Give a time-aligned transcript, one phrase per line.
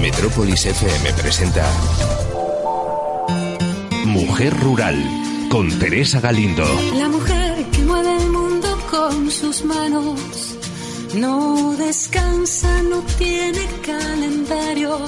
[0.00, 1.70] Metrópolis FM presenta
[4.06, 4.96] Mujer Rural
[5.50, 6.64] con Teresa Galindo.
[6.96, 10.18] La mujer que mueve el mundo con sus manos
[11.14, 14.98] no descansa, no tiene calendario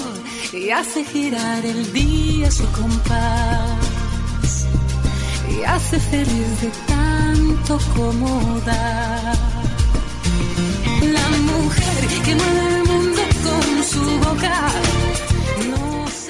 [0.52, 4.66] y hace girar el día su compás
[5.48, 9.32] y hace feliz de tanto como da.
[11.00, 12.81] La mujer que mueve el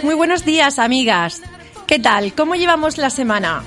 [0.02, 1.42] Muy buenos días, amigas.
[1.87, 2.32] ¿Qué tal?
[2.34, 3.62] ¿Cómo llevamos la semana?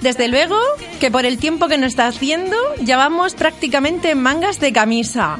[0.00, 0.58] Desde luego
[1.00, 5.38] que por el tiempo que nos está haciendo ya vamos prácticamente en mangas de camisa.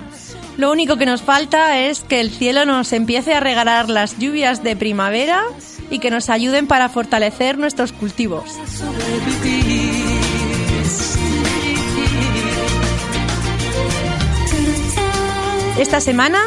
[0.57, 4.63] Lo único que nos falta es que el cielo nos empiece a regalar las lluvias
[4.63, 5.45] de primavera
[5.91, 8.45] y que nos ayuden para fortalecer nuestros cultivos.
[15.79, 16.41] Esta semana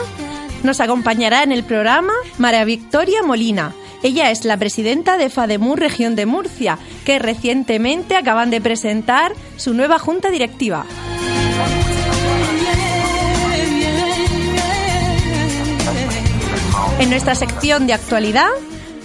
[0.64, 3.74] nos acompañará en el programa María Victoria Molina.
[4.04, 9.74] Ella es la presidenta de FADEMUR Región de Murcia, que recientemente acaban de presentar su
[9.74, 10.86] nueva junta directiva.
[17.00, 18.50] En nuestra sección de actualidad,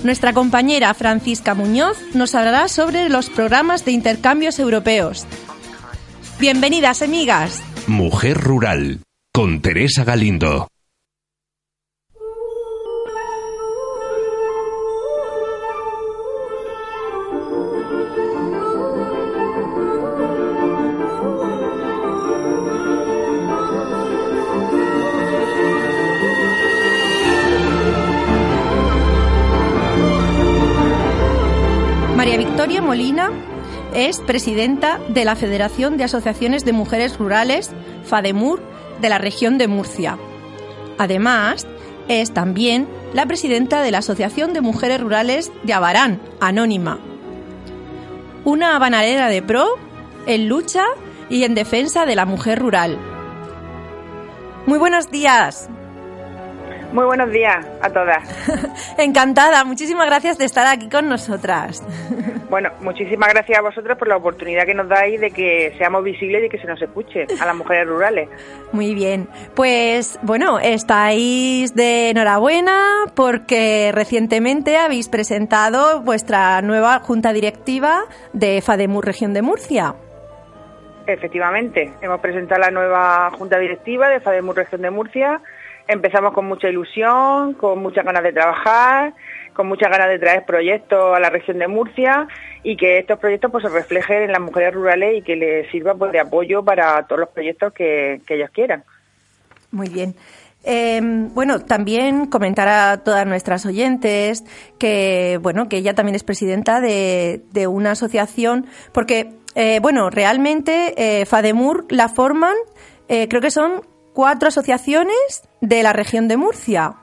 [0.02, 5.27] nuestra compañera Francisca Muñoz nos hablará sobre los programas de intercambios europeos.
[6.38, 7.62] Bienvenidas, amigas.
[7.86, 9.00] Mujer Rural
[9.32, 10.69] con Teresa Galindo.
[32.64, 33.30] Victoria Molina
[33.94, 37.70] es presidenta de la Federación de Asociaciones de Mujeres Rurales,
[38.04, 38.62] FADEMUR,
[39.02, 40.16] de la región de Murcia.
[40.96, 41.66] Además,
[42.08, 47.00] es también la presidenta de la Asociación de Mujeres Rurales de Abarán, Anónima.
[48.46, 49.66] Una banalera de pro
[50.26, 50.86] en lucha
[51.28, 52.97] y en defensa de la mujer rural.
[54.64, 55.69] Muy buenos días.
[56.94, 58.22] Muy buenos días a todas.
[58.99, 61.84] Encantada, muchísimas gracias de estar aquí con nosotras.
[62.50, 66.44] Bueno, muchísimas gracias a vosotros por la oportunidad que nos dais de que seamos visibles
[66.44, 68.28] y que se nos escuche a las mujeres rurales.
[68.72, 78.04] Muy bien, pues bueno, estáis de enhorabuena porque recientemente habéis presentado vuestra nueva junta directiva
[78.33, 79.97] de FADEMUR Región de Murcia.
[81.09, 85.41] Efectivamente, hemos presentado la nueva junta directiva de FADEMUR Región de Murcia.
[85.87, 89.15] Empezamos con mucha ilusión, con muchas ganas de trabajar,
[89.53, 92.27] con muchas ganas de traer proyectos a la región de Murcia
[92.62, 95.95] y que estos proyectos pues se reflejen en las mujeres rurales y que les sirva
[95.95, 98.84] pues de apoyo para todos los proyectos que, que ellos quieran.
[99.71, 100.15] Muy bien.
[100.65, 104.45] Eh, bueno, también comentar a todas nuestras oyentes
[104.78, 110.95] que, bueno, que ella también es presidenta de, de una asociación, porque, eh, bueno, realmente
[110.97, 112.55] eh, FADEMUR la forman,
[113.09, 113.83] eh, creo que son
[114.14, 116.94] cuatro asociaciones de la región de Murcia.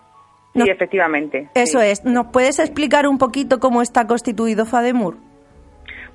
[0.53, 1.49] Sí, efectivamente.
[1.53, 1.87] Eso sí.
[1.87, 2.03] es.
[2.03, 5.17] ¿Nos puedes explicar un poquito cómo está constituido FADEMUR?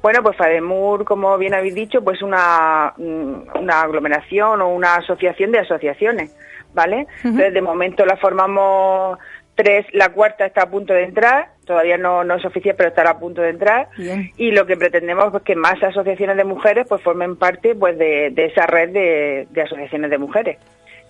[0.02, 5.52] Bueno, pues FADEMUR, como bien habéis dicho, pues una, mm, una aglomeración o una asociación
[5.52, 6.36] de asociaciones,
[6.74, 7.06] ¿vale?
[7.24, 9.18] Entonces, de momento la formamos
[9.54, 13.12] tres, la cuarta está a punto de entrar, todavía no, no es oficial, pero estará
[13.12, 13.88] a punto de entrar.
[13.96, 14.30] Bien.
[14.36, 18.30] Y lo que pretendemos es que más asociaciones de mujeres pues formen parte pues de,
[18.32, 20.58] de esa red de, de asociaciones de mujeres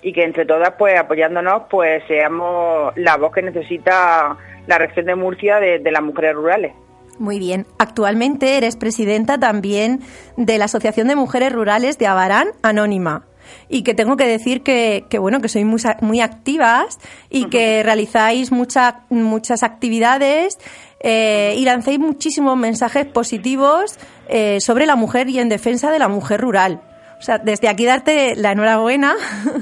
[0.06, 4.36] y que entre todas pues apoyándonos pues seamos la voz que necesita
[4.68, 6.72] la región de Murcia de, de las mujeres rurales.
[7.18, 7.66] Muy bien.
[7.78, 10.00] Actualmente eres presidenta también
[10.36, 13.24] de la Asociación de Mujeres Rurales de Abarán Anónima.
[13.68, 16.98] Y que tengo que decir que, que, bueno, que sois muy, muy activas
[17.30, 20.58] y que realizáis mucha- muchas actividades
[21.00, 26.08] eh, y lancéis muchísimos mensajes positivos eh, sobre la mujer y en defensa de la
[26.08, 26.80] mujer rural.
[27.18, 29.14] O sea, desde aquí darte la enhorabuena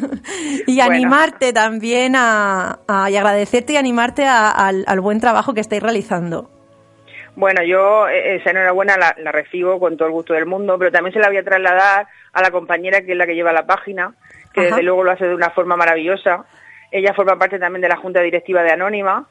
[0.67, 0.93] y Bueno.
[0.93, 5.83] animarte también a, a- y agradecerte y animarte a- al, al buen trabajo que estáis
[5.83, 6.51] realizando.
[7.37, 10.91] Bueno, yo eh, esa enhorabuena la, la recibo con todo el gusto del mundo, pero
[10.93, 13.67] también se la voy a trasladar a la compañera que es la que lleva la
[13.67, 14.15] página,
[14.53, 14.69] que Ajá.
[14.71, 16.45] desde luego lo hace de una forma maravillosa.
[16.93, 19.27] Ella forma parte también de la junta directiva de Anónima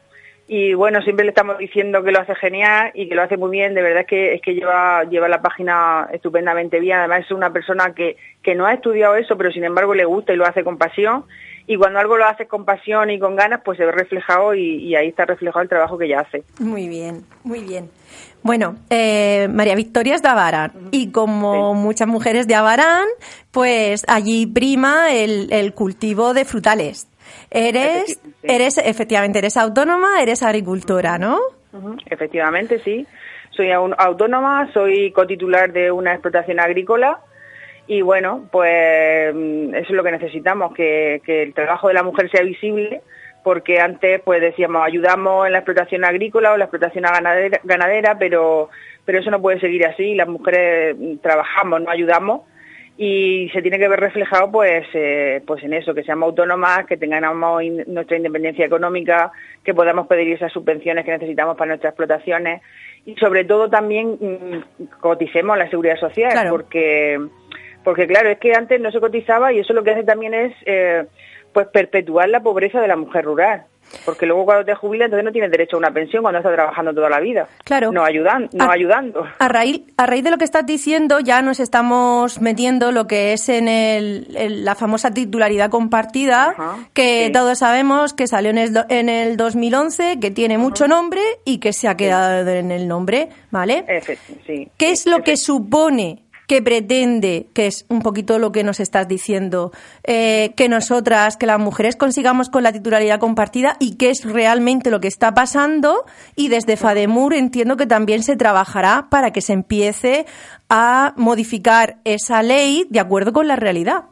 [0.48, 3.50] y bueno, siempre le estamos diciendo que lo hace genial y que lo hace muy
[3.52, 3.74] bien.
[3.74, 6.98] De verdad es que es que lleva lleva la página estupendamente bien.
[6.98, 10.34] Además es una persona que que no ha estudiado eso, pero sin embargo le gusta
[10.34, 11.24] y lo hace con pasión.
[11.66, 14.76] Y cuando algo lo haces con pasión y con ganas, pues se ve reflejado y,
[14.84, 16.44] y ahí está reflejado el trabajo que ella hace.
[16.60, 17.90] Muy bien, muy bien.
[18.42, 21.80] Bueno, eh, María Victoria es de Abarán y como Sí.
[21.80, 23.06] muchas mujeres de Abarán,
[23.52, 27.08] pues allí prima el, el cultivo de frutales.
[27.50, 31.40] Eres, eres, efectivamente, eres autónoma, eres agricultora, ¿no?
[32.06, 33.06] Efectivamente, sí.
[33.52, 37.20] Soy autónoma, soy cotitular de una explotación agrícola
[37.86, 42.04] y bueno, pues mm, eso es lo que necesitamos, que, que el trabajo de la
[42.04, 43.02] mujer sea visible,
[43.44, 48.18] porque antes pues decíamos ayudamos en la explotación agrícola o en la explotación ganadera, ganadera
[48.18, 48.70] pero,
[49.06, 52.42] pero eso no puede seguir así, las mujeres mm, trabajamos, no ayudamos
[52.96, 56.96] y se tiene que ver reflejado pues eh, pues en eso que seamos autónomas que
[56.98, 59.32] tengamos in- nuestra independencia económica
[59.64, 62.62] que podamos pedir esas subvenciones que necesitamos para nuestras explotaciones
[63.06, 66.52] y sobre todo también mm, coticemos la seguridad social Claro.
[66.52, 67.20] porque
[67.84, 70.54] porque claro es que antes no se cotizaba y eso lo que hace también es
[70.66, 71.04] eh,
[71.54, 73.64] pues perpetuar la pobreza de la mujer rural
[74.06, 76.96] porque luego cuando te jubilas entonces no tienes derecho a una pensión cuando estás trabajando
[76.96, 77.92] toda la vida Claro.
[77.92, 81.44] no ayudan no A- ayudando A raíz, a raíz de lo que estás diciendo, ya
[81.44, 87.26] nos estamos metiendo lo que es en, el, en la famosa titularidad compartida, Ajá, que
[87.28, 87.32] sí.
[87.34, 91.72] todos sabemos que salió en el, en el 2011, que tiene mucho nombre y que
[91.72, 93.86] se ha quedado en el nombre, ¿vale?
[93.88, 94.18] Efe-
[94.48, 98.80] sí ¿Qué es lo que supone, que pretende, que es un poquito lo que nos
[98.80, 99.72] estás diciendo,
[100.04, 104.92] eh, que nosotras, que las mujeres consigamos con la titularidad compartida y qué es realmente
[104.92, 106.06] lo que está pasando?
[106.36, 110.26] Y desde FADEMUR entiendo que también se trabajará para que se empiece
[110.70, 114.06] a modificar esa ley de acuerdo con la realidad.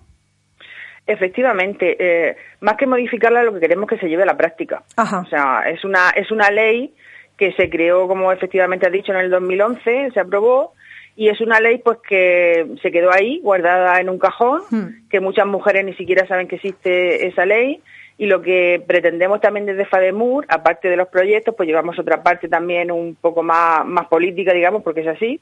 [1.08, 4.84] Efectivamente, eh, más que modificarla, lo que queremos es que se lleve a la práctica.
[4.96, 5.20] Ajá.
[5.20, 6.94] O sea, es una, es una ley
[7.38, 10.74] que se creó, como efectivamente has dicho, en el 2011, se aprobó,
[11.16, 15.08] y es una ley pues que se quedó ahí, guardada en un cajón, Hmm.
[15.10, 17.82] que muchas mujeres ni siquiera saben que existe esa ley,
[18.18, 22.48] y lo que pretendemos también desde FADEMUR, aparte de los proyectos, pues llevamos otra parte
[22.48, 25.40] también un poco más, más política, digamos, porque es así,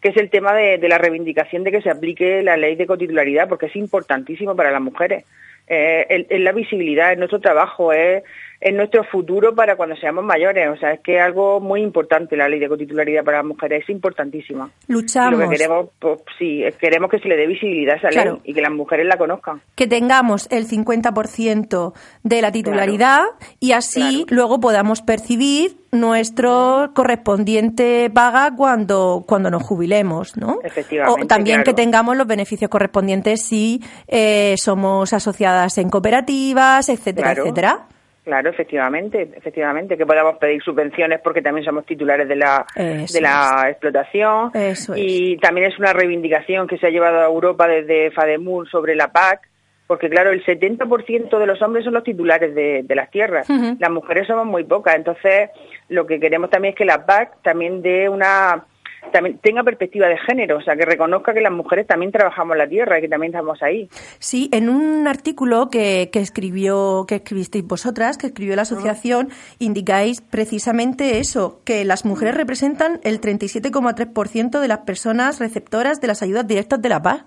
[0.00, 2.86] que es el tema de, de la reivindicación de que se aplique la ley de
[2.86, 5.24] cotitularidad, porque es importantísimo para las mujeres.
[5.66, 8.22] Eh, es, es la visibilidad, es nuestro trabajo, es,
[8.60, 10.68] es nuestro futuro para cuando seamos mayores.
[10.68, 13.82] O sea, es que es algo muy importante la ley de cotitularidad para las mujeres,
[13.84, 14.70] es importantísima.
[14.88, 15.38] Y Luchamos.
[15.40, 18.32] Lo que queremos, pues sí, queremos que se le dé visibilidad a esa Claro.
[18.34, 19.62] ley y que las mujeres la conozcan.
[19.74, 21.92] que tengamos el 50%
[22.22, 23.22] de la titularidad
[23.60, 24.36] y así Claro.
[24.36, 30.58] luego podamos percibir nuestro correspondiente paga cuando, cuando nos jubilemos, ¿no?
[30.62, 37.32] Efectivamente, O también que tengamos los beneficios correspondientes si eh, somos asociadas en cooperativas, etcétera,
[37.32, 37.86] etcétera.
[38.30, 43.20] Claro, efectivamente, efectivamente, que podamos pedir subvenciones porque también somos titulares de la, Eso de
[43.22, 44.52] la explotación.
[44.54, 45.00] Eso es.
[45.02, 49.10] y también es una reivindicación que se ha llevado a Europa desde FADEMUR sobre la
[49.10, 49.48] PAC,
[49.88, 53.90] porque claro, el 70% de los hombres son los titulares de, de las tierras, las
[53.90, 55.50] mujeres somos muy pocas, entonces
[55.88, 58.64] lo que queremos también es que la PAC también dé una
[59.12, 62.68] también tenga perspectiva de género, o sea, que reconozca que las mujeres también trabajamos la
[62.68, 63.88] tierra y que también estamos ahí.
[64.18, 70.20] Sí, en un artículo que, que escribió, que escribisteis vosotras, que escribió la asociación, indicáis
[70.20, 76.46] precisamente eso, que las mujeres representan el 37,3% de las personas receptoras de las ayudas
[76.46, 77.24] directas de la paz.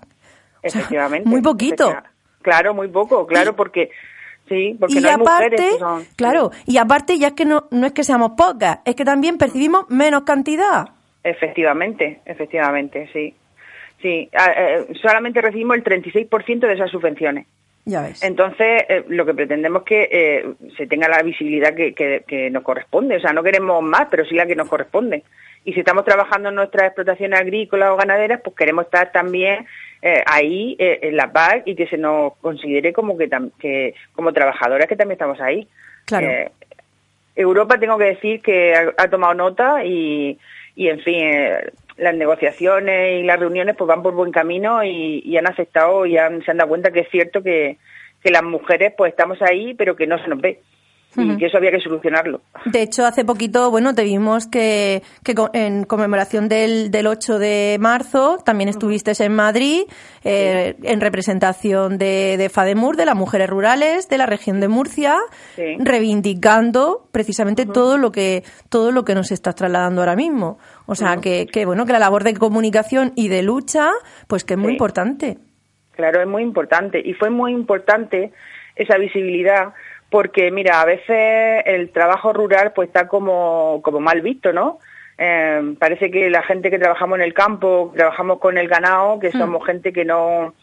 [0.62, 1.28] O sea, Efectivamente.
[1.28, 1.94] muy poquito.
[2.40, 3.90] Claro, muy poco, claro, porque
[4.48, 7.46] sí, porque y no hay aparte, mujeres que son claro, y aparte ya es que
[7.46, 10.90] no, no es que seamos pocas, es que también percibimos menos cantidad.
[11.24, 13.34] Efectivamente, efectivamente, sí.
[14.02, 17.46] Sí, a- eh, solamente recibimos el 36% de esas subvenciones.
[17.86, 18.22] Ya ves.
[18.22, 20.44] Entonces, eh, lo que pretendemos es que eh,
[20.76, 23.16] se tenga la visibilidad que, que- que nos corresponde.
[23.16, 25.22] O sea, no queremos más, pero sí la que nos corresponde.
[25.64, 29.66] Y si estamos trabajando en nuestras explotaciones agrícolas o ganaderas, pues queremos estar también
[30.02, 34.86] eh, ahí en la PAC y que se nos considere como que, que como trabajadoras
[34.86, 35.66] que también estamos ahí.
[36.04, 36.28] Claro.
[37.36, 40.38] Europa, tengo que decir que ha, ha tomado nota y,
[40.74, 45.36] y en fin, eh, las negociaciones y las reuniones pues van por buen camino y,
[45.36, 47.78] han aceptado y han, se han dado cuenta que es cierto que,
[48.22, 50.60] que las mujeres pues estamos ahí, pero que no se nos ve.
[51.16, 52.40] Y que eso había que solucionarlo.
[52.66, 57.76] De hecho, hace poquito, bueno, te vimos que, que en conmemoración del, del 8 de
[57.80, 59.82] marzo también estuviste en Madrid
[60.24, 65.16] eh, en representación de, de FADEMUR, de las mujeres rurales de la región de Murcia,
[65.56, 65.76] Sí.
[65.78, 70.58] reivindicando precisamente todo lo que todo lo que nos estás trasladando ahora mismo.
[70.86, 73.90] O sea, que, que, bueno, que la labor de comunicación y de lucha,
[74.26, 74.72] pues que es muy Sí.
[74.74, 75.38] importante.
[75.92, 77.00] Claro, es muy importante.
[77.04, 78.32] Y fue muy importante
[78.76, 79.72] esa visibilidad
[80.14, 84.78] porque, mira, a veces el trabajo rural pues está como, como mal visto, ¿no?
[85.18, 89.18] Eh, parece que la gente que trabajamos en el campo, que trabajamos con el ganado,
[89.18, 90.54] que somos gente que no,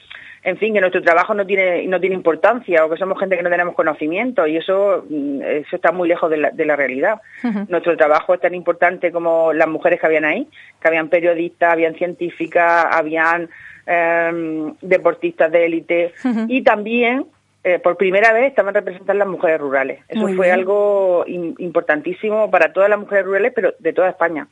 [0.42, 3.44] en fin, que nuestro trabajo no tiene no tiene importancia o que somos gente que
[3.44, 7.20] no tenemos conocimiento y eso mm, eso está muy lejos de la, de la realidad.
[7.44, 7.66] Ujú.
[7.68, 10.48] Nuestro trabajo es tan importante como las mujeres que habían ahí,
[10.82, 13.50] que habían periodistas, habían científicas, habían
[13.86, 16.46] em, deportistas de élite Ujú.
[16.48, 17.26] y también
[17.64, 20.00] eh, por primera vez estaban representadas las mujeres rurales.
[20.08, 24.48] Eso fue algo importantísimo para todas las mujeres rurales, pero de toda España.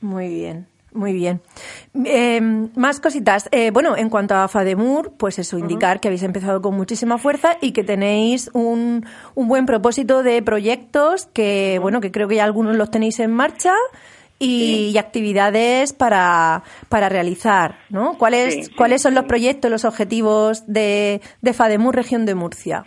[0.00, 0.66] Muy bien.
[0.94, 1.40] Muy bien.
[2.04, 3.48] Eh, más cositas.
[3.50, 7.56] Eh, bueno, en cuanto a FADEMUR, pues eso, indicar que habéis empezado con muchísima fuerza
[7.60, 9.04] y que tenéis un,
[9.34, 13.32] un buen propósito de proyectos que, bueno, que creo que ya algunos los tenéis en
[13.32, 13.74] marcha
[14.38, 18.18] y, actividades para, para realizar, ¿no?
[18.18, 22.84] ¿Cuáles, ¿cuáles son los proyectos, los objetivos de, de FADEMUR Región de Murcia?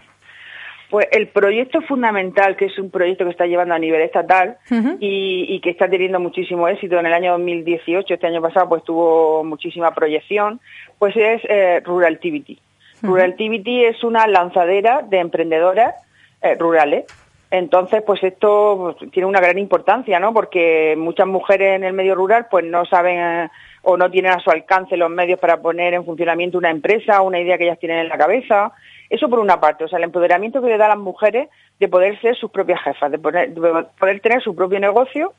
[0.89, 4.57] Pues el proyecto fundamental, que es un proyecto que está llevando a nivel estatal
[4.99, 9.43] y, que está teniendo muchísimo éxito en el año 2018, este año pasado pues tuvo
[9.43, 10.61] muchísima proyección,
[10.97, 12.61] pues es eh, Ruraltivity.
[13.01, 15.93] Ruraltivity es una lanzadera de emprendedoras
[16.41, 17.05] eh, rurales.
[17.49, 20.33] Entonces, pues esto tiene una gran importancia, ¿no?
[20.33, 23.49] Porque muchas mujeres en el medio rural pues no saben
[23.83, 27.39] o no tienen a su alcance los medios para poner en funcionamiento una empresa, una
[27.39, 28.73] idea que ellas tienen en la cabeza
[29.09, 31.49] eso por una parte, o sea, el empoderamiento que le da a las mujeres
[31.79, 35.33] de poder ser sus propias jefas, de, poder tener su propio negocio.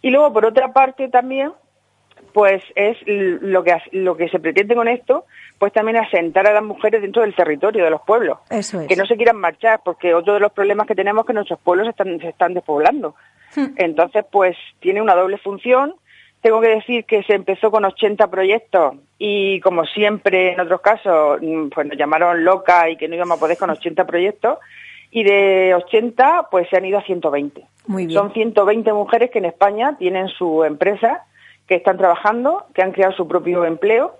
[0.00, 1.52] Y luego, por otra parte, también,
[2.32, 5.26] pues es lo que, lo que se pretende con esto,
[5.58, 8.38] pues también asentar a las mujeres dentro del territorio de los pueblos.
[8.88, 11.60] Que no se quieran marchar, porque otro de los problemas que tenemos es que nuestros
[11.60, 13.14] pueblos están, se están despoblando.
[13.54, 13.74] Hmm.
[13.76, 15.94] Entonces, pues tiene una doble función
[16.42, 21.40] tengo que decir que se empezó con 80 proyectos y como siempre en otros casos,
[21.40, 24.58] mm, pues nos llamaron loca y que no íbamos a poder con 80 proyectos
[25.12, 27.64] y de 80 pues se han ido a 120.
[27.86, 28.18] Muy bien.
[28.18, 31.24] Son 120 mujeres que en España tienen su empresa,
[31.66, 34.16] que están trabajando, que han creado su propio empleo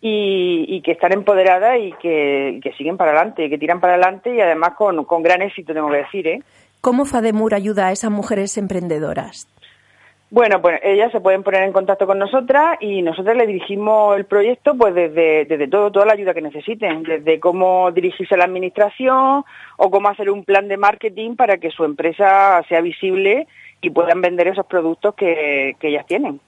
[0.00, 4.74] y, que están empoderadas y que, siguen para adelante, que tiran para adelante y además
[4.76, 6.26] con, con gran éxito, tengo que decir.
[6.26, 6.42] ¿eh?
[6.80, 9.48] ¿Cómo FADEMUR ayuda a esas mujeres emprendedoras?
[10.28, 14.24] Bueno, pues ellas se pueden poner en contacto con nosotras y nosotros le dirigimos el
[14.24, 18.44] proyecto pues desde, desde todo, toda la ayuda que necesiten, desde cómo dirigirse a la
[18.44, 19.44] administración
[19.76, 23.46] o cómo hacer un plan de marketing para que su empresa sea visible
[23.80, 26.40] y puedan vender esos productos que, que ellas tienen.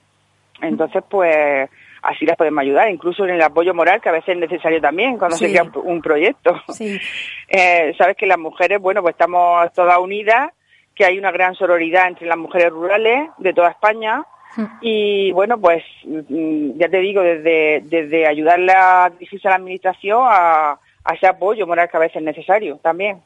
[0.61, 1.69] Entonces, pues
[2.03, 5.19] así las podemos ayudar, incluso en el apoyo moral, que a veces es necesario también
[5.19, 6.61] cuando se crea un, proyecto.
[6.69, 6.99] Sí.
[7.51, 10.53] Eh, Sabes que las mujeres, bueno, pues estamos todas unidas
[10.95, 14.23] que hay una gran sororidad entre las mujeres rurales de toda España.
[14.55, 14.67] Hmm.
[14.83, 20.25] Y bueno, pues mm, ya te digo, desde, desde ayudarle a dirigirse a la administración
[20.29, 23.23] a, a ese apoyo moral que a veces es necesario también.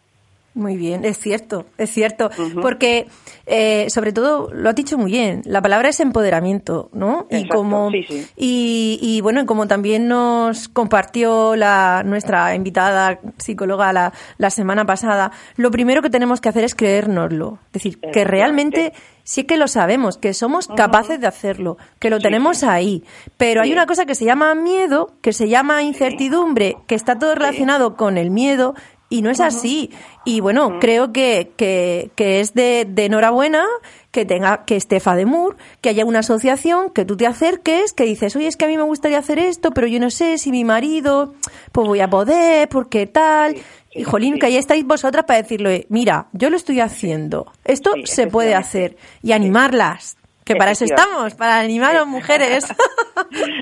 [0.55, 2.31] Muy bien, es cierto, es cierto,
[2.61, 3.07] porque
[3.47, 5.41] eh, sobre todo lo has dicho muy bien.
[5.47, 7.27] La palabra es empoderamiento, ¿no?
[7.31, 7.91] y como
[8.37, 15.33] Y, y, bueno, como también nos compartió la nuestra invitada psicóloga la, la semana pasada,
[15.57, 18.93] lo primero que tenemos que hacer es creérnoslo, es decir, que realmente
[19.25, 23.05] sí que lo sabemos, que somos capaces de hacerlo, que lo tenemos ahí.
[23.37, 27.35] Pero hay una cosa que se llama miedo, que se llama incertidumbre, que está todo
[27.35, 28.75] relacionado con el miedo
[29.13, 29.91] y no es así.
[30.25, 33.67] Y bueno, creo que, que, que es de, de, enhorabuena
[34.11, 38.35] que tenga que esté FADEMUR, que haya una asociación, que tú te acerques, que dices,
[38.37, 40.65] oye, es que a mí me gustaría hacer esto, pero yo no sé si mi
[40.65, 41.35] marido,
[41.73, 43.57] pues voy a poder, porque tal.
[43.95, 48.29] Y jolín, que ahí estáis vosotras para decirle, mira, yo lo estoy haciendo, esto se
[48.29, 52.65] puede hacer, y animarlas, que para eso estamos, para animar a las mujeres.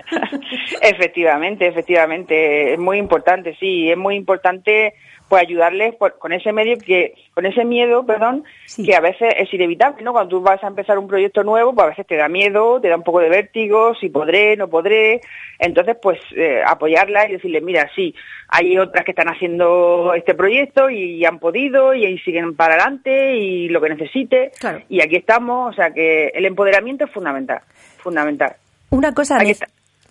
[0.80, 4.95] efectivamente, efectivamente, es muy importante, sí, es muy importante
[5.30, 8.42] pues ayudarles con ese medio que con ese miedo perdón
[8.84, 11.84] que a veces es inevitable no cuando tú vas a empezar un proyecto nuevo pues
[11.84, 15.20] a veces te da miedo te da un poco de vértigo si podré no podré.
[15.60, 18.12] Entonces pues eh, apoyarla y decirle mira sí
[18.49, 23.68] hay otras que están haciendo este proyecto y, han podido y, siguen para adelante y
[23.68, 24.50] lo que necesite
[24.88, 27.60] y aquí estamos o sea que el empoderamiento es fundamental
[27.99, 28.56] fundamental.
[28.90, 29.38] Una cosa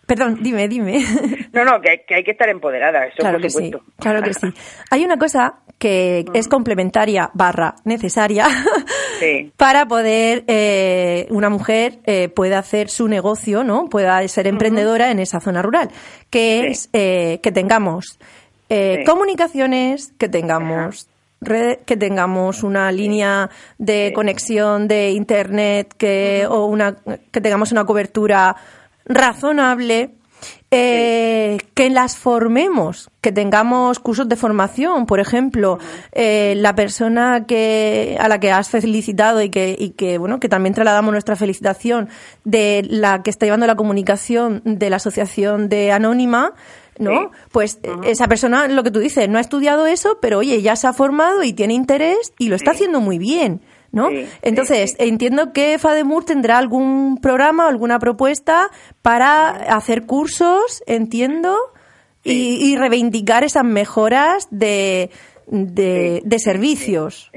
[0.09, 1.05] Perdón, dime, dime.
[1.53, 4.47] No, no, que hay que, estar empoderada, eso claro que Sí, claro que sí.
[4.89, 8.47] Hay una cosa que es complementaria barra necesaria
[9.57, 13.87] para poder eh, una mujer eh, pueda hacer su negocio, ¿no?
[13.87, 15.89] Pueda ser emprendedora en esa zona rural,
[16.31, 18.19] que es eh, que tengamos
[18.69, 21.07] eh, comunicaciones, que tengamos
[21.41, 26.97] que tengamos una línea de conexión de internet que o una
[27.31, 28.57] que tengamos una cobertura
[29.09, 30.11] razonable,
[30.71, 35.79] eh, que las formemos, que tengamos cursos de formación, por ejemplo,
[36.11, 40.47] eh, la persona que a la que has felicitado y que, y que bueno que
[40.47, 42.07] también trasladamos nuestra felicitación
[42.45, 46.53] de la que está llevando la comunicación de la asociación de Anónima,
[46.99, 47.31] ¿no?
[47.51, 50.85] Pues esa persona, lo que tú dices, no ha estudiado eso, pero oye, ya se
[50.85, 53.61] ha formado y tiene interés y lo está haciendo muy bien.
[53.91, 54.09] ¿No?
[54.41, 58.69] Entonces, entiendo que FADEMUR tendrá algún programa, alguna propuesta
[59.01, 61.55] para hacer cursos, entiendo,
[62.23, 65.09] y, reivindicar esas mejoras de,
[65.47, 67.31] de, de servicios.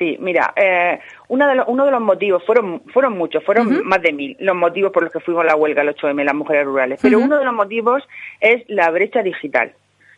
[0.00, 0.98] Sí, mira, eh,
[1.28, 4.56] uno, de los, uno de los motivos, fueron, fueron muchos, fueron más de mil los
[4.56, 7.38] motivos por los que fuimos a la huelga el 8M, las mujeres rurales, pero uno
[7.38, 8.02] de los motivos
[8.40, 9.74] es la brecha digital,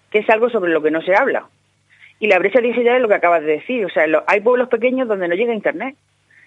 [0.09, 1.49] que es algo sobre lo que no se habla.
[2.23, 5.09] Y la brecha digital es lo que acabas de decir, o sea, hay pueblos pequeños
[5.09, 5.97] donde no llega Internet.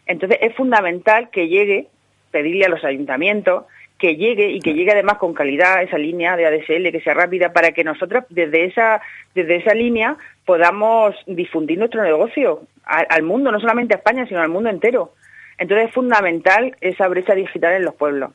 [0.06, 1.90] Entonces es fundamental que llegue,
[2.32, 3.66] pedirle a los ayuntamientos,
[3.98, 7.52] que llegue y que llegue además con calidad esa línea de ADSL, que sea rápida,
[7.52, 9.02] para que nosotros desde esa,
[9.34, 10.16] desde esa línea
[10.46, 15.12] podamos difundir nuestro negocio al, mundo, no solamente a España, sino al mundo entero.
[15.58, 18.32] Entonces es fundamental esa brecha digital en los pueblos.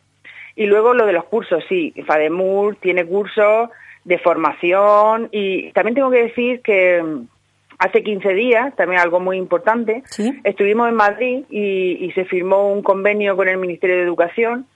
[0.56, 3.70] Y luego lo de los cursos, sí, FADEMUR tiene cursos
[4.10, 7.28] de formación y también tengo que decir que mm,
[7.78, 10.02] hace 15 días, también algo muy importante,
[10.42, 14.66] estuvimos en Madrid y, se firmó un convenio con el Ministerio de Educación,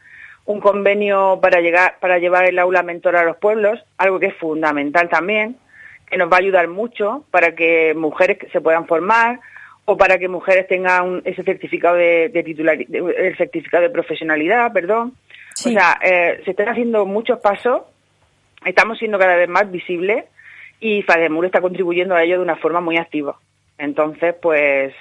[0.46, 4.36] un convenio para, llegar, para llevar el aula mentor a los pueblos, algo que es
[4.36, 5.56] fundamental también,
[6.08, 9.40] que nos va a ayudar mucho para que mujeres se puedan formar
[9.84, 15.14] o para que mujeres tengan ese certificado de, titular, el certificado de profesionalidad, perdón.
[15.66, 17.82] O sea, eh, se están haciendo muchos pasos
[18.64, 20.24] estamos siendo cada vez más visibles
[20.80, 23.38] y FADEMUR está contribuyendo a ello de una forma muy activa.
[23.78, 24.94] Entonces, pues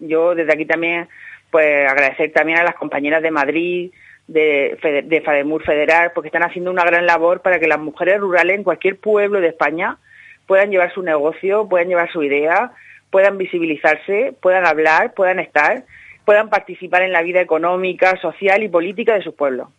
[0.00, 1.08] yo desde aquí también,
[1.50, 3.90] pues agradecer también a las compañeras de Madrid,
[4.26, 8.56] de, de FADEMUR Federal, porque están haciendo una gran labor para que las mujeres rurales
[8.56, 9.98] en cualquier pueblo de España
[10.46, 12.72] puedan llevar su negocio, puedan llevar su idea,
[13.10, 15.84] puedan visibilizarse, puedan hablar, puedan estar,
[16.24, 19.70] puedan participar en la vida económica, social y política de su pueblo.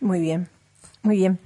[0.00, 0.46] Muy bien,
[1.02, 1.38] muy bien.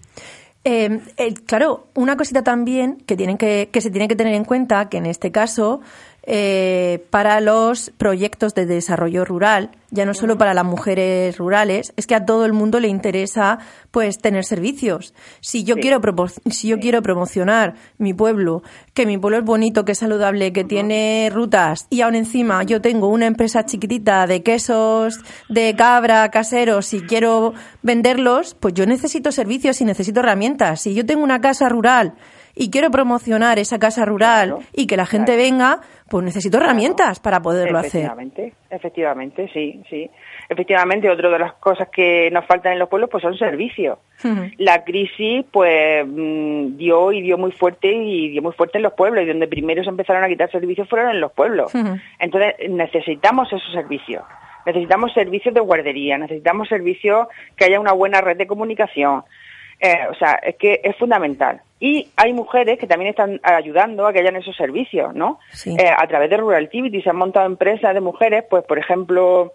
[0.64, 1.00] Eh,
[1.46, 4.98] claro, una cosita también que, tienen que, que se tiene que tener en cuenta, que
[4.98, 5.80] en este caso
[6.24, 12.06] eh, para los proyectos de desarrollo rural, ya no solo para las mujeres rurales, es
[12.06, 13.58] que a todo el mundo le interesa
[13.90, 15.14] pues tener servicios.
[15.40, 16.00] Si yo quiero
[16.50, 18.62] si yo quiero promocionar mi pueblo,
[18.94, 22.80] que mi pueblo es bonito, que es saludable, que tiene rutas y aún encima yo
[22.80, 29.32] tengo una empresa chiquitita de quesos de cabra caseros y quiero venderlos, pues yo necesito
[29.32, 30.82] servicios y necesito herramientas.
[30.82, 32.14] Si yo tengo una casa rural
[32.54, 37.40] y quiero promocionar esa casa rural y que la gente venga, pues necesito herramientas para
[37.40, 38.02] poderlo hacer.
[38.02, 40.10] Efectivamente, efectivamente, sí, sí.
[40.48, 43.98] Efectivamente, otra de las cosas que nos faltan en los pueblos pues son servicios.
[44.58, 48.92] La crisis pues mm, dio y dio muy fuerte y dio muy fuerte en los
[48.92, 51.72] pueblos y donde primero se empezaron a quitar servicios fueron en los pueblos.
[52.18, 54.22] Entonces necesitamos esos servicios.
[54.64, 59.24] Necesitamos servicios de guardería, necesitamos servicios que haya una buena red de comunicación,
[59.84, 61.60] eh, o sea, es que es fundamental.
[61.80, 65.40] Y hay mujeres que también están ayudando a que hayan esos servicios, ¿no?
[65.66, 69.52] Eh, a través de Rural Activity se han montado empresas de mujeres, pues por ejemplo,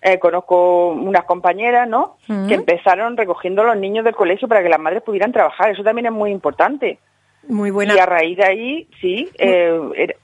[0.00, 2.16] eh, conozco unas compañeras, ¿no?
[2.48, 5.70] Que empezaron recogiendo a los niños del colegio para que las madres pudieran trabajar.
[5.70, 6.98] Eso también es muy importante.
[7.46, 7.94] Muy buena.
[7.94, 9.28] Y a raíz de ahí, sí,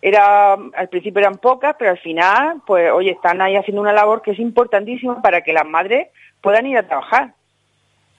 [0.01, 4.23] era, al principio eran pocas, pero al final, pues, oye, están ahí haciendo una labor
[4.23, 6.09] que es importantísima para que las madres
[6.41, 7.35] puedan ir a trabajar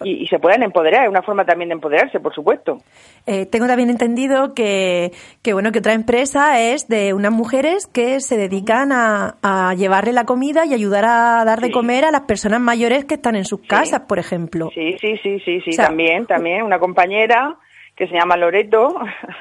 [0.04, 2.78] y, se puedan empoderar, es una forma también de empoderarse, por supuesto.
[3.26, 8.20] Eh, tengo también entendido que, que, bueno, que otra empresa es de unas mujeres que
[8.20, 12.22] se dedican a, a llevarle la comida y ayudar a dar de comer a las
[12.22, 14.70] personas mayores que están en sus casas, por ejemplo.
[14.74, 17.58] Sí, sí, sí, sí, sí, también, también, una compañera
[17.96, 18.96] que se llama Loreto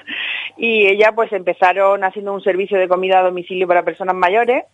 [0.56, 4.64] y ella pues empezaron haciendo un servicio de comida a domicilio para personas mayores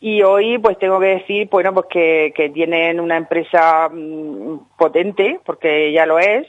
[0.00, 5.40] y hoy pues tengo que decir bueno pues que, que tienen una empresa mm, potente
[5.44, 6.46] porque ya lo es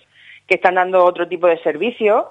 [0.47, 2.25] que están dando otro tipo de servicios.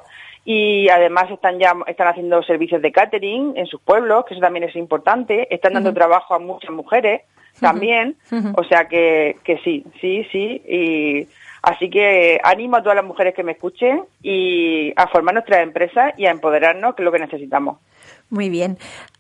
[0.47, 4.65] Y además están ya están haciendo servicios de catering en sus pueblos que eso también
[4.65, 5.53] es importante.
[5.55, 7.23] Están dando trabajo a muchas mujeres
[7.61, 8.17] también.
[8.55, 10.63] O sea que, que sí sí sí.
[10.69, 11.29] Y
[11.63, 16.13] así que animo a todas las mujeres que me escuchen y a formar nuestras empresas
[16.19, 17.79] y a empoderarnos que es lo que necesitamos.
[18.29, 18.77] Muy bien.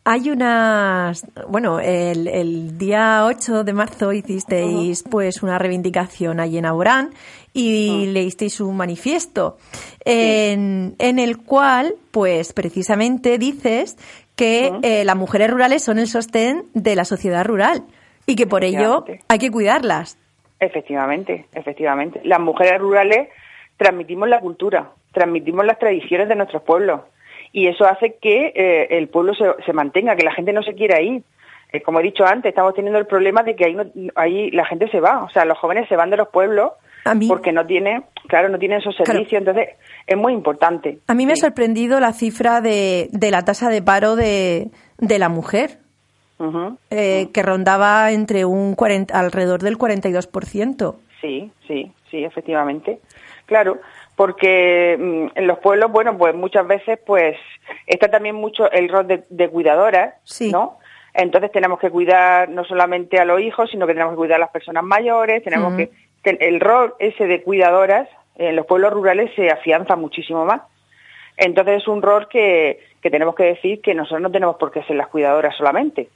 [0.06, 7.10] Hay unas, bueno, el, día 8 de marzo hicisteis pues una reivindicación allí en Aborán
[7.54, 9.56] y leísteis un manifiesto
[10.04, 13.96] en, el cual pues precisamente dices
[14.36, 17.84] que eh, las mujeres rurales son el sostén de la sociedad rural
[18.26, 20.18] y que por ello hay que cuidarlas.
[20.60, 22.20] Efectivamente, efectivamente.
[22.24, 23.28] Las mujeres rurales
[23.78, 27.00] transmitimos la cultura, transmitimos las tradiciones de nuestros pueblos
[27.54, 30.74] y eso hace que eh, el pueblo se, se, mantenga, que la gente no se
[30.74, 31.22] quiera ir.
[31.72, 33.76] Eh, como he dicho antes, estamos teniendo el problema de que ahí,
[34.16, 36.72] ahí la gente se va, o sea, los jóvenes se van de los pueblos
[37.28, 39.68] porque no tiene, claro, no tienen esos servicios, entonces
[40.04, 40.98] es muy importante.
[41.06, 45.18] A mí me ha sorprendido la cifra de, de la tasa de paro de, de
[45.18, 45.78] la mujer.
[46.90, 50.96] Eh, que rondaba entre un 40, alrededor del 42%.
[51.20, 52.98] Sí, sí, sí, efectivamente.
[53.46, 53.78] Claro,
[54.16, 57.36] porque mm, en los pueblos, bueno, pues muchas veces pues
[57.86, 60.14] está también mucho el rol de, de cuidadoras,
[60.50, 60.78] ¿no?
[61.14, 64.40] Entonces tenemos que cuidar no solamente a los hijos, sino que tenemos que cuidar a
[64.40, 65.90] las personas mayores, tenemos que
[66.24, 70.62] el rol ese de cuidadoras en los pueblos rurales se afianza muchísimo más.
[71.36, 74.82] Entonces es un rol que, que tenemos que decir que nosotros no tenemos por qué
[74.84, 76.08] ser las cuidadoras solamente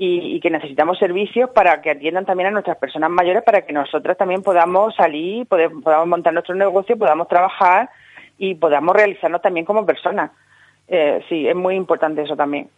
[0.00, 4.16] y, que necesitamos servicios para que atiendan también a nuestras personas mayores para que nosotras
[4.16, 7.90] también podamos salir, podamos, montar nuestro negocio, podamos trabajar
[8.38, 10.30] y podamos realizarnos también como personas.
[10.86, 12.68] Eh, sí, es muy importante eso también.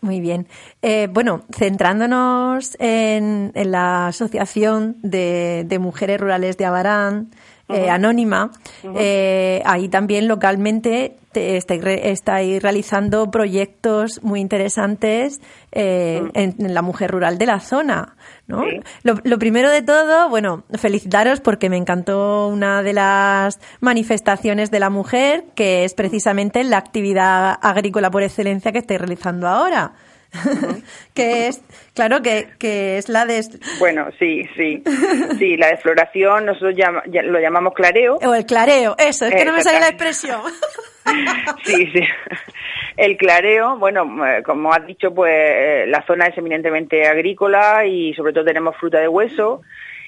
[0.00, 0.48] Muy bien.
[0.82, 7.30] Eh, bueno, centrándonos en, la Asociación de Mujeres Rurales de Abarán,
[7.68, 8.50] eh, anónima,
[8.96, 15.40] eh, ahí también localmente estáis, realizando proyectos muy interesantes
[15.72, 18.16] eh, en, la mujer rural de la zona.
[18.46, 18.64] ¿no?
[19.02, 24.90] Lo, primero de todo, bueno, felicitaros porque me encantó una de las manifestaciones de la
[24.90, 29.92] mujer, que es precisamente la actividad agrícola por excelencia que estáis realizando ahora.
[31.14, 31.62] que es,
[31.94, 33.42] claro, que, que es la de...
[33.78, 34.82] Bueno, sí, sí,
[35.38, 36.74] sí, la de floración nosotros
[37.06, 38.16] lo llamamos clareo.
[38.16, 40.40] O el clareo, eso, es que no me sale la expresión.
[41.64, 42.00] sí, sí.
[42.96, 48.12] El clareo, bueno, eh, como has dicho, pues eh, la zona es eminentemente agrícola y
[48.14, 49.62] sobre todo tenemos fruta de hueso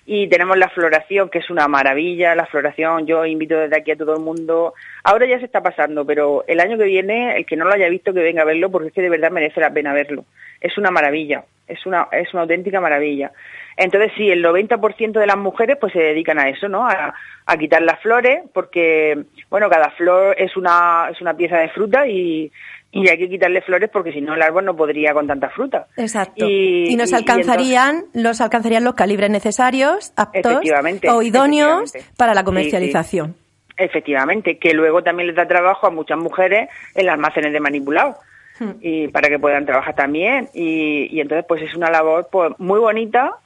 [0.06, 3.96] y tenemos la floración, que es una maravilla, la floración, yo invito desde aquí a
[3.96, 7.56] todo el mundo, ahora ya se está pasando, pero el año que viene, el que
[7.56, 9.72] no lo haya visto, que venga a verlo, porque es que de verdad merece la
[9.72, 10.24] pena verlo.
[10.60, 13.32] Es una maravilla, es una, es una auténtica maravilla.
[13.76, 16.86] Entonces, sí, el 90% de las mujeres pues se dedican a eso, ¿no?
[16.86, 17.14] A,
[17.46, 22.06] a, quitar las flores, porque, bueno, cada flor es una, es una pieza de fruta
[22.06, 22.52] y,
[22.92, 25.86] y hay que quitarle flores porque si no el árbol no podría con tanta fruta.
[25.96, 26.46] Exacto.
[26.48, 30.60] Y, nos alcanzarían, los alcanzarían los calibres necesarios, aptos
[31.08, 33.36] o idóneos para la comercialización.
[33.76, 38.16] Efectivamente, que luego también les da trabajo a muchas mujeres en los almacenes de manipulado
[38.58, 38.70] hmm.
[38.80, 42.78] y para que puedan trabajar también y, y entonces pues es una labor pues muy
[42.78, 43.36] bonita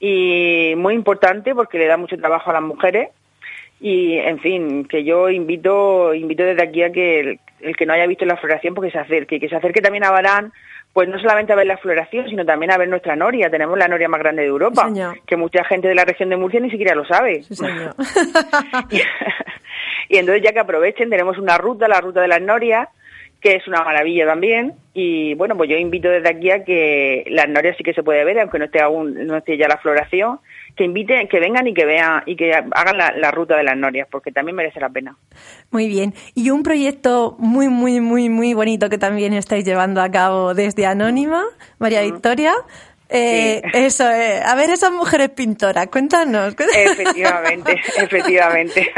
[0.00, 3.10] y muy importante porque le da mucho trabajo a las mujeres
[3.80, 8.06] y en fin que yo invito invito desde aquí a que el, que no haya
[8.06, 10.52] visto la floración porque se acerque que se acerque también a Barán
[10.92, 13.50] pues no solamente a ver la floración sino también a ver nuestra noria.
[13.50, 14.90] Tenemos la noria más grande de Europa
[15.26, 17.42] que mucha gente de la región de Murcia ni siquiera lo sabe.
[18.90, 19.00] Y,
[20.14, 22.88] y entonces ya que aprovechen tenemos una ruta la ruta de las norias
[23.40, 24.74] que es una maravilla también.
[24.94, 28.24] Y bueno, pues yo invito desde aquí a que las norias sí que se puede
[28.24, 30.40] ver, aunque no esté aún, no esté ya la floración,
[30.76, 34.06] que inviten, que vengan y que vean y que hagan la, ruta de las norias,
[34.10, 35.16] porque también merece la pena.
[35.70, 36.12] Muy bien.
[36.34, 40.86] Y un proyecto muy, muy, muy, muy bonito que también estáis llevando a cabo desde
[40.86, 41.44] Anónima,
[41.78, 42.52] María Victoria,
[43.08, 44.40] eh, Eso, eh.
[44.44, 46.54] a ver esas mujeres pintoras, cuéntanos.
[46.58, 48.92] Efectivamente, efectivamente.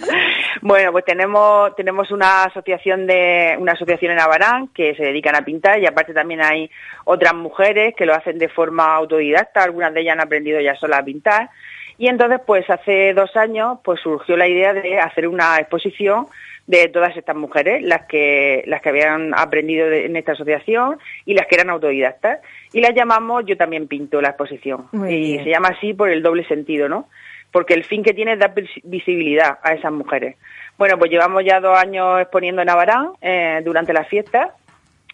[0.62, 5.44] bueno, pues tenemos tenemos una asociación de una asociación en Abarán que se dedican a
[5.44, 6.70] pintar y aparte también hay
[7.04, 11.00] otras mujeres que lo hacen de forma autodidacta, algunas de ellas han aprendido ya solas
[11.00, 11.50] a pintar
[11.98, 16.26] y entonces pues hace dos años pues surgió la idea de hacer una exposición
[16.66, 21.46] de todas estas mujeres, las que, las que habían aprendido en esta asociación y las
[21.46, 22.40] que eran autodidactas.
[22.72, 24.88] Y las llamamos Yo también pinto la exposición.
[25.08, 27.08] y se llama así por el doble sentido, ¿no?
[27.50, 28.54] Porque el fin que tiene es dar
[28.84, 30.36] visibilidad a esas mujeres.
[30.78, 34.50] Bueno, pues llevamos ya dos años exponiendo en Abarán eh, durante las fiestas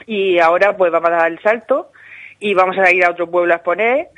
[0.07, 1.91] y ahora pues vamos a dar el salto
[2.39, 4.09] y vamos a ir a otro pueblo a exponer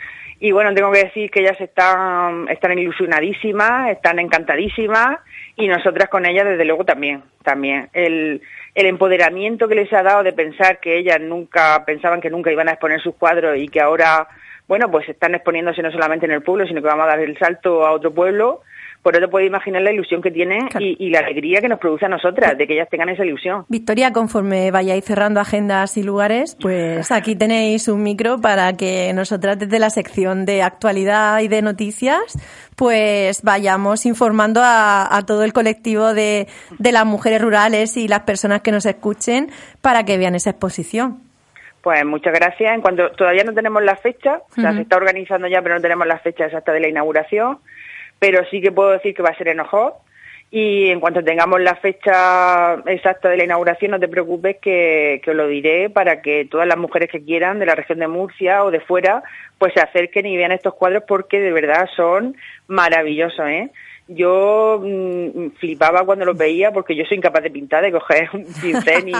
[0.43, 5.19] y bueno, tengo que decir que ellas están, están ilusionadísimas, están encantadísimas
[5.55, 7.91] y nosotras con ellas desde luego también, también.
[7.93, 8.41] El,
[8.75, 12.69] el empoderamiento que les ha dado de pensar que ellas nunca, pensaban que nunca iban
[12.69, 14.29] a exponer sus cuadros y que ahora,
[14.69, 17.39] bueno, pues están exponiéndose no solamente en el pueblo, sino que vamos a dar el
[17.39, 18.63] salto a otro pueblo
[19.03, 22.09] por eso puede imaginar la ilusión que tienen y, la alegría que nos produce a
[22.09, 23.65] nosotras de que ellas tengan esa ilusión.
[23.69, 29.59] Victoria, conforme vayáis cerrando agendas y lugares, pues aquí tenéis un micro para que nosotras
[29.59, 32.39] desde la sección de actualidad y de noticias
[32.77, 36.47] pues vayamos informando a, todo el colectivo de,
[36.79, 39.51] las mujeres rurales y las personas que nos escuchen
[39.83, 41.21] para que vean esa exposición.
[41.83, 42.75] Pues muchas gracias.
[42.75, 45.83] En cuanto todavía no tenemos la fecha, o sea, se está organizando ya, pero no
[45.83, 47.59] tenemos la fecha exacta de la inauguración
[48.21, 49.61] pero sí que puedo decir que va a ser en
[50.53, 55.35] Y en cuanto tengamos la fecha exacta de la inauguración, no te preocupes que, os
[55.35, 58.71] lo diré para que todas las mujeres que quieran de la región de Murcia o
[58.71, 59.23] de fuera,
[59.59, 62.37] pues se acerquen y vean estos cuadros porque de verdad son
[62.69, 63.71] maravillosos, ¿eh?
[64.07, 68.45] Yo mm, flipaba cuando los veía porque yo soy incapaz de pintar, de coger un
[68.45, 69.13] pincel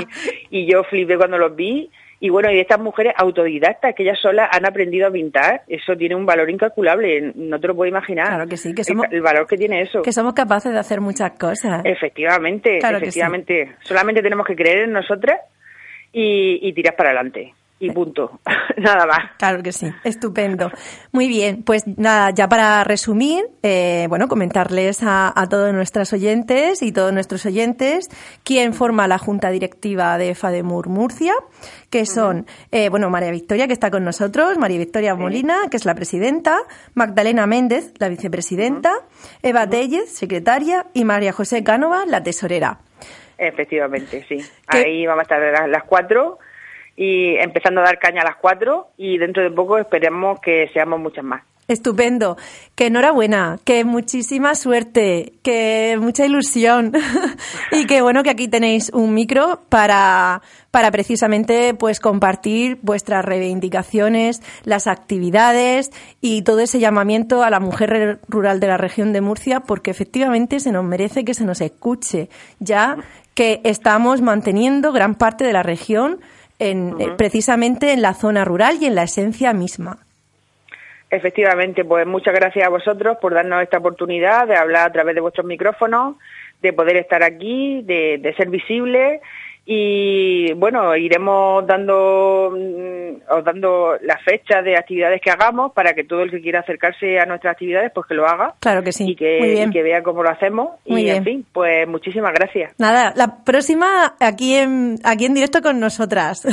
[0.51, 1.91] y yo flipé cuando los vi
[2.23, 6.15] Y bueno, y estas mujeres autodidactas que ellas solas han aprendido a pintar, eso tiene
[6.15, 8.27] un valor incalculable, no te lo puedo imaginar.
[8.27, 10.03] Claro que sí, que somos, el, valor que tiene eso.
[10.03, 11.81] Que somos capaces de hacer muchas cosas.
[11.85, 13.73] Efectivamente, efectivamente.
[13.81, 15.41] Solamente tenemos que creer en nosotras
[16.13, 18.39] y, y tirar para adelante y punto.
[18.77, 19.33] nada más.
[19.39, 20.71] Claro que sí, estupendo.
[21.13, 26.93] Muy bien, pues nada, ya para resumir, eh, bueno, comentarles a, todos nuestros oyentes y
[26.93, 28.09] todos nuestros oyentes
[28.45, 31.35] quién forma la junta directiva de FADEMUR Murcia,
[31.89, 35.87] que son, eh, bueno, María Victoria, que está con nosotros, María Victoria Molina, que es
[35.87, 36.59] la presidenta,
[36.95, 38.93] Magdalena Méndez, la vicepresidenta,
[39.43, 42.79] Eva Tellez, secretaria, y María José Cánova, la tesorera.
[43.39, 44.39] Efectivamente, sí.
[44.67, 46.39] Ahí vamos a estar las cuatro
[47.01, 51.01] y empezando a dar caña a las cuatro y dentro de poco esperemos que seamos
[51.01, 51.43] muchas más.
[51.67, 52.37] Estupendo.
[52.75, 56.93] Que enhorabuena, que muchísima suerte, que mucha ilusión
[57.73, 64.43] y que bueno que aquí tenéis un micro para, para precisamente pues compartir vuestras reivindicaciones,
[64.65, 69.61] las actividades y todo ese llamamiento a la mujer rural de la región de Murcia
[69.61, 72.99] porque efectivamente se nos merece que se nos escuche ya
[73.35, 76.21] que estamos manteniendo gran parte de la región
[76.61, 79.99] en, eh, precisamente en la zona rural y en la esencia misma.
[81.11, 85.21] Efectivamente, pues muchas gracias a vosotros por darnos esta oportunidad de hablar a través de
[85.21, 86.17] vuestros micrófonos,
[86.63, 89.21] de poder estar aquí, de, de ser visibles
[89.73, 96.03] y bueno, iremos dando mm, os dando la fecha de actividades que hagamos para que
[96.03, 98.55] todo el que quiera acercarse a nuestras actividades pues que lo haga.
[98.59, 99.13] Claro que sí.
[99.13, 100.71] Y que, que vea cómo lo hacemos.
[100.85, 102.75] y en fin, pues muchísimas gracias.
[102.81, 106.45] Nada, la próxima aquí en, aquí en directo con nosotras.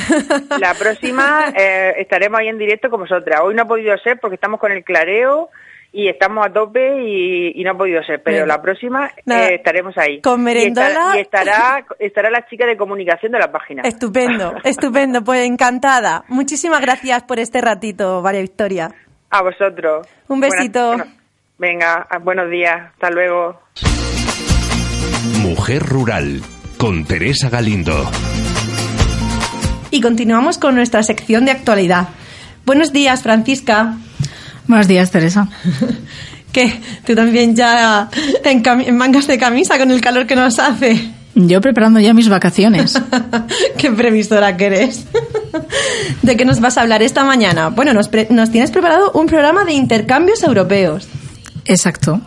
[0.59, 3.41] La próxima eh, estaremos ahí en directo con vosotras.
[3.43, 5.49] Hoy no ha podido ser porque estamos con el clareo
[5.91, 10.21] y estamos a tope y, no ha podido ser, pero la próxima eh, estaremos ahí.
[10.21, 11.13] Con merendola.
[11.15, 13.83] Y, estará, estará la chica de comunicación de la página.
[13.83, 16.23] Estupendo, estupendo, pues encantada.
[16.27, 18.91] Muchísimas gracias por este ratito, María Victoria.
[19.29, 20.07] A vosotros.
[20.27, 20.97] Un besito.
[21.57, 23.59] venga, buenos días, hasta luego.
[25.41, 26.41] Mujer Rural,
[26.77, 28.09] con Teresa Galindo.
[29.89, 32.09] Y continuamos con nuestra sección de actualidad.
[32.65, 33.95] Buenos días, Francisca.
[34.67, 35.47] Buenos días, Teresa.
[36.51, 36.81] ¿Qué?
[37.05, 38.09] ¿Tú también ya
[38.43, 41.11] en, mangas de camisa con el calor que nos hace?
[41.35, 42.99] Yo preparando ya mis vacaciones.
[43.77, 45.05] Qué previsora que eres.
[46.21, 47.69] ¿De qué nos vas a hablar esta mañana?
[47.69, 51.07] Bueno, nos, nos tienes preparado un programa de intercambios europeos.
[51.65, 52.19] Exacto.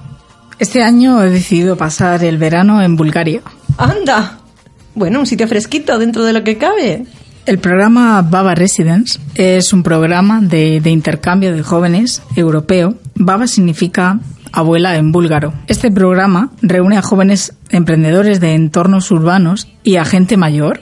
[0.58, 3.42] Este año he decidido pasar el verano en Bulgaria.
[3.78, 4.38] ¡Anda!
[4.94, 7.04] Bueno, un sitio fresquito dentro de lo que cabe.
[7.46, 12.94] El programa Baba Residence es un programa de, intercambio de jóvenes europeo.
[13.14, 14.20] Baba significa
[14.52, 15.52] abuela en búlgaro.
[15.66, 20.80] Este programa reúne a jóvenes emprendedores de entornos urbanos y a gente mayor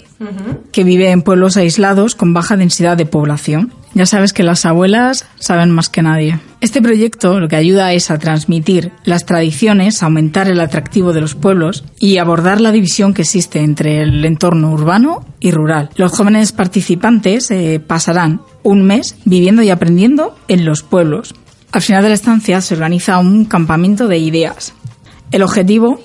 [0.73, 3.73] que vive en pueblos aislados con baja densidad de población.
[3.95, 6.39] Ya sabes que las abuelas saben más que nadie.
[6.61, 11.35] Este proyecto lo que ayuda es a transmitir las tradiciones, aumentar el atractivo de los
[11.35, 15.91] pueblos y abordar la división que existe entre el entorno urbano y rural.
[15.97, 21.35] Los jóvenes participantes eh, pasarán un mes viviendo y aprendiendo en los pueblos.
[21.73, 24.75] Al final de la estancia se organiza un campamento de ideas.
[25.31, 26.01] El objetivo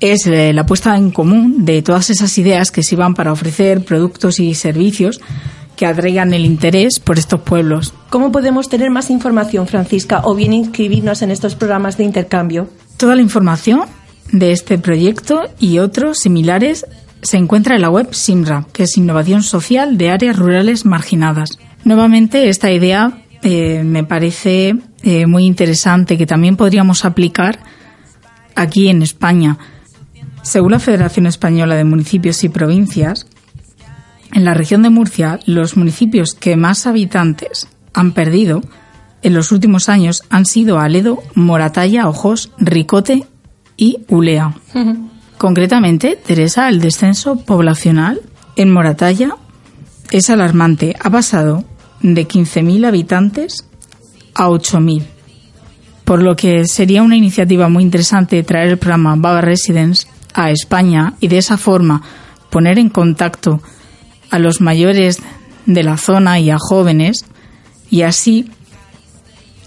[0.00, 4.40] es eh, la puesta en común de todas esas ideas que sirvan para ofrecer productos
[4.40, 5.20] y servicios
[5.80, 7.94] que atraigan el interés por estos pueblos.
[8.10, 12.68] ¿Cómo podemos tener más información, Francisca, o bien inscribirnos en estos programas de intercambio?
[12.98, 13.84] Toda la información
[14.30, 16.84] de este proyecto y otros similares
[17.22, 21.58] se encuentra en la web SIMRA, que es Innovación Social de Áreas Rurales Marginadas.
[21.82, 27.58] Nuevamente, esta idea eh, me parece eh, muy interesante que también podríamos aplicar
[28.54, 29.56] aquí en España.
[30.42, 33.26] Según la Federación Española de Municipios y Provincias,
[34.32, 38.62] en la región de Murcia, los municipios que más habitantes han perdido
[39.22, 43.26] en los últimos años han sido Aledo, Moratalla, Ojos, Ricote
[43.76, 44.54] y Ulea.
[45.36, 48.20] Concretamente, Teresa, el descenso poblacional
[48.56, 49.36] en Moratalla
[50.10, 50.96] es alarmante.
[51.00, 51.64] Ha pasado
[52.02, 53.68] de 15.000 habitantes
[54.34, 55.04] a 8.000
[56.10, 61.14] por lo que sería una iniciativa muy interesante traer el programa Baba Residence a España
[61.20, 62.02] y de esa forma
[62.50, 63.62] poner en contacto
[64.30, 65.18] a los mayores
[65.66, 67.24] de la zona y a jóvenes
[67.90, 68.50] y así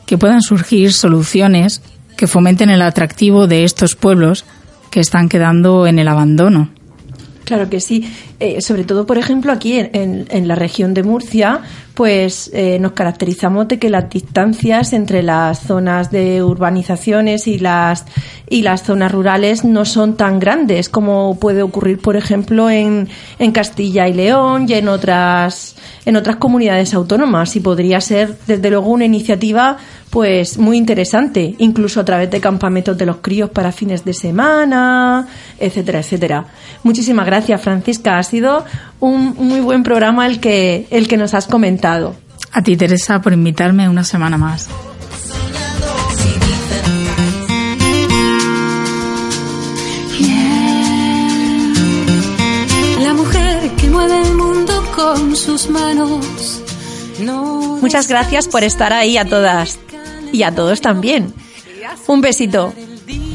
[0.05, 1.81] que puedan surgir soluciones
[2.17, 4.45] que fomenten el atractivo de estos pueblos
[4.91, 6.69] que están quedando en el abandono.
[7.45, 8.09] Claro que sí.
[8.39, 11.61] Eh, sobre todo, por ejemplo, aquí en, en, la región de Murcia,
[11.93, 18.05] pues eh, nos caracterizamos de que las distancias entre las zonas de urbanizaciones y las
[18.49, 23.51] y las zonas rurales no son tan grandes como puede ocurrir, por ejemplo, en, en
[23.51, 25.75] Castilla y León y en otras
[26.05, 29.77] en otras comunidades autónomas y podría ser desde luego una iniciativa
[30.13, 35.27] pues muy interesante, incluso a través de campamentos de los críos para fines de semana,
[35.59, 36.45] etcétera, etcétera.
[36.83, 38.19] Muchísimas gracias, Francisca.
[38.19, 38.63] Ha sido
[38.99, 42.15] un muy buen programa el que el que nos has comentado.
[42.51, 44.69] A ti, Teresa, por invitarme una semana más.
[57.81, 59.79] Muchas gracias por estar ahí a todas
[60.33, 61.33] y a todos también.
[62.07, 62.73] Un besito.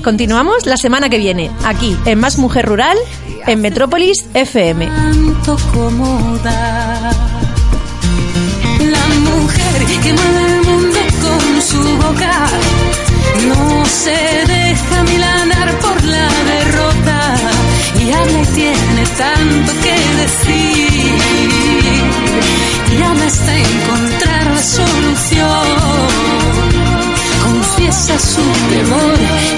[0.04, 2.98] Continuamos la semana que viene, aquí en Más Mujer Rural,
[3.46, 4.88] en Metrópolis FM.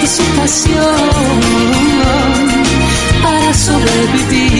[0.03, 0.79] Y su pasión.
[3.23, 4.50] Para sobrevivir